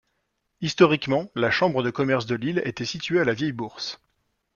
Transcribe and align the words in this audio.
Historiquement 0.61 1.29
la 1.35 1.51
Chambre 1.51 1.83
de 1.83 1.91
commerce 1.91 2.25
de 2.25 2.33
Lille 2.33 2.63
était 2.65 2.85
située 2.85 3.19
à 3.19 3.23
la 3.23 3.35
Vieille 3.35 3.51
Bourse. 3.51 4.01